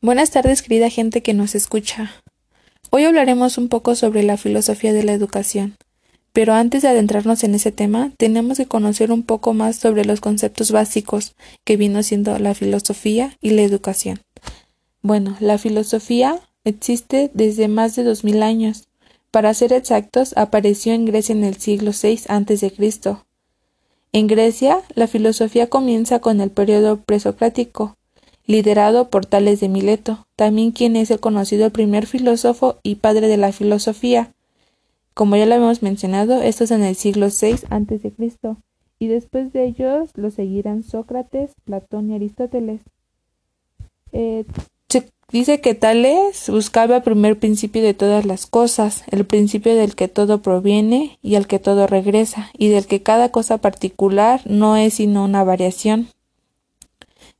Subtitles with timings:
[0.00, 2.12] Buenas tardes, querida gente que nos escucha.
[2.90, 5.76] Hoy hablaremos un poco sobre la filosofía de la educación.
[6.32, 10.20] Pero antes de adentrarnos en ese tema, tenemos que conocer un poco más sobre los
[10.20, 11.34] conceptos básicos
[11.64, 14.20] que vino siendo la filosofía y la educación.
[15.02, 18.86] Bueno, la filosofía existe desde más de dos mil años.
[19.32, 22.72] Para ser exactos, apareció en Grecia en el siglo VI a.C.
[24.12, 27.97] En Grecia, la filosofía comienza con el periodo presocrático,
[28.48, 33.36] liderado por Tales de Mileto, también quien es el conocido primer filósofo y padre de
[33.36, 34.32] la filosofía.
[35.14, 38.12] Como ya lo habíamos mencionado, esto es en el siglo VI a.C.,
[38.98, 42.80] y después de ellos lo seguirán Sócrates, Platón y Aristóteles.
[44.12, 44.44] Eh,
[45.30, 50.08] dice que Tales buscaba el primer principio de todas las cosas, el principio del que
[50.08, 54.94] todo proviene y al que todo regresa, y del que cada cosa particular no es
[54.94, 56.08] sino una variación.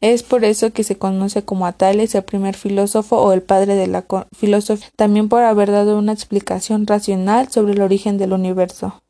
[0.00, 3.74] Es por eso que se conoce como a Tales el primer filósofo o el padre
[3.74, 9.02] de la filosofía, también por haber dado una explicación racional sobre el origen del universo.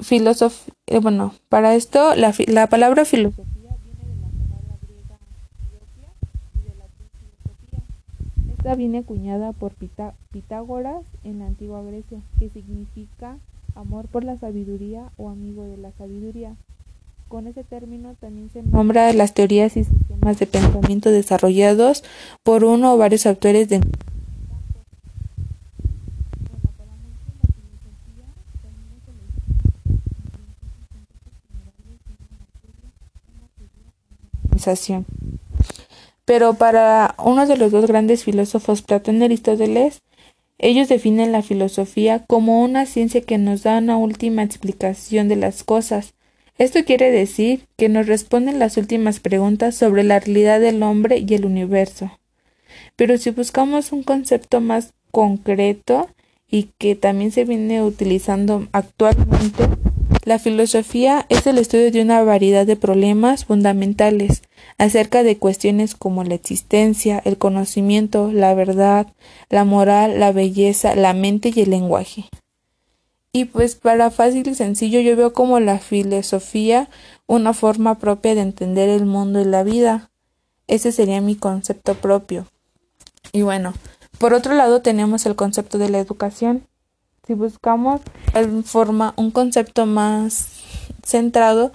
[0.00, 3.44] Filosof eh, bueno, para esto la, la palabra filosofía.
[8.56, 13.36] Esta viene acuñada por Pitágoras en la antigua Grecia, que significa
[13.74, 16.54] amor por la sabiduría o amigo de la sabiduría.
[17.28, 22.04] Con ese término también se nombra las teorías y sistemas de pensamiento desarrollados
[22.42, 23.80] por uno o varios autores de
[36.24, 40.00] Pero para uno de los dos grandes filósofos, Platón y Aristóteles,
[40.58, 45.64] ellos definen la filosofía como una ciencia que nos da una última explicación de las
[45.64, 46.14] cosas,
[46.58, 51.34] esto quiere decir que nos responden las últimas preguntas sobre la realidad del hombre y
[51.34, 52.18] el universo.
[52.96, 56.08] Pero si buscamos un concepto más concreto
[56.48, 59.64] y que también se viene utilizando actualmente,
[60.24, 64.42] la filosofía es el estudio de una variedad de problemas fundamentales
[64.78, 69.08] acerca de cuestiones como la existencia, el conocimiento, la verdad,
[69.50, 72.24] la moral, la belleza, la mente y el lenguaje.
[73.36, 76.88] Y pues para fácil y sencillo yo veo como la filosofía
[77.26, 80.08] una forma propia de entender el mundo y la vida.
[80.68, 82.46] Ese sería mi concepto propio.
[83.32, 83.74] Y bueno,
[84.18, 86.68] por otro lado tenemos el concepto de la educación.
[87.26, 88.02] Si buscamos
[88.66, 90.46] forma un concepto más
[91.04, 91.72] centrado,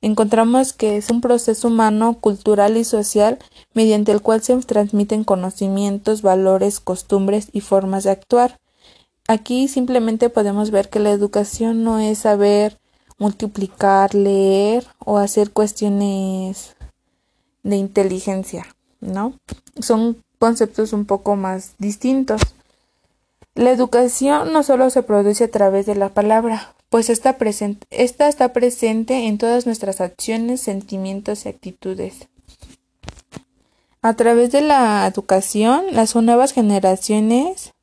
[0.00, 3.38] encontramos que es un proceso humano, cultural y social
[3.74, 8.58] mediante el cual se transmiten conocimientos, valores, costumbres y formas de actuar.
[9.26, 12.78] Aquí simplemente podemos ver que la educación no es saber
[13.18, 16.76] multiplicar, leer o hacer cuestiones
[17.62, 18.66] de inteligencia,
[19.00, 19.38] ¿no?
[19.80, 22.42] Son conceptos un poco más distintos.
[23.54, 28.28] La educación no solo se produce a través de la palabra, pues está presente, esta
[28.28, 32.28] está presente en todas nuestras acciones, sentimientos y actitudes.
[34.02, 37.73] A través de la educación, las nuevas generaciones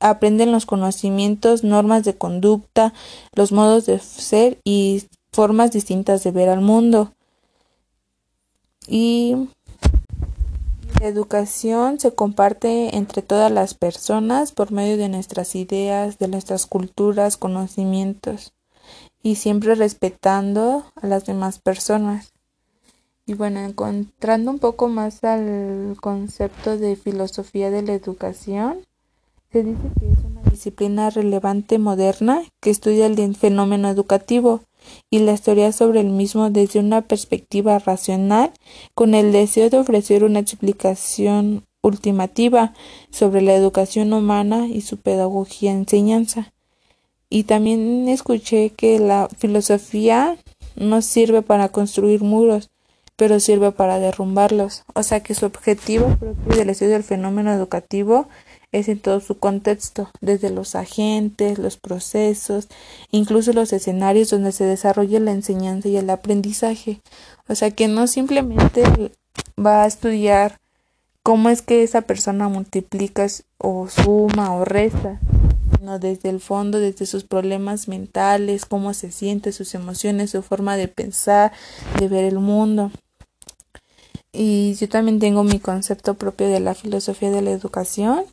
[0.00, 2.92] aprenden los conocimientos, normas de conducta,
[3.34, 7.12] los modos de ser y formas distintas de ver al mundo.
[8.86, 9.48] Y
[11.00, 16.66] la educación se comparte entre todas las personas por medio de nuestras ideas, de nuestras
[16.66, 18.52] culturas, conocimientos
[19.22, 22.32] y siempre respetando a las demás personas.
[23.26, 28.84] Y bueno, encontrando un poco más al concepto de filosofía de la educación,
[29.54, 34.62] se dice que es una disciplina relevante moderna que estudia el fenómeno educativo
[35.10, 38.50] y la historia sobre el mismo desde una perspectiva racional
[38.96, 42.74] con el deseo de ofrecer una explicación ultimativa
[43.10, 46.52] sobre la educación humana y su pedagogía enseñanza.
[47.30, 50.36] Y también escuché que la filosofía
[50.74, 52.70] no sirve para construir muros,
[53.14, 54.82] pero sirve para derrumbarlos.
[54.94, 58.26] O sea que su objetivo propio del estudio del fenómeno educativo
[58.74, 62.66] es en todo su contexto, desde los agentes, los procesos,
[63.12, 67.00] incluso los escenarios donde se desarrolla la enseñanza y el aprendizaje.
[67.46, 68.82] O sea que no simplemente
[69.56, 70.58] va a estudiar
[71.22, 73.28] cómo es que esa persona multiplica
[73.58, 75.20] o suma o resta,
[75.78, 80.76] sino desde el fondo, desde sus problemas mentales, cómo se siente, sus emociones, su forma
[80.76, 81.52] de pensar,
[82.00, 82.90] de ver el mundo.
[84.32, 88.24] Y yo también tengo mi concepto propio de la filosofía de la educación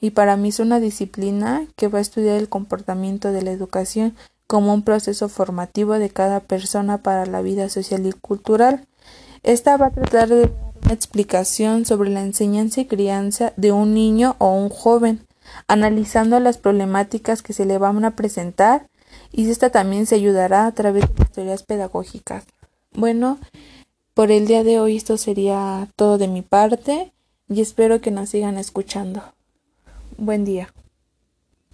[0.00, 4.14] y para mí es una disciplina que va a estudiar el comportamiento de la educación
[4.46, 8.86] como un proceso formativo de cada persona para la vida social y cultural.
[9.42, 10.52] Esta va a tratar de dar
[10.84, 15.26] una explicación sobre la enseñanza y crianza de un niño o un joven,
[15.68, 18.88] analizando las problemáticas que se le van a presentar
[19.32, 22.44] y esta también se ayudará a través de las teorías pedagógicas.
[22.92, 23.38] Bueno,
[24.14, 27.12] por el día de hoy esto sería todo de mi parte
[27.48, 29.22] y espero que nos sigan escuchando.
[30.18, 30.75] Buen día.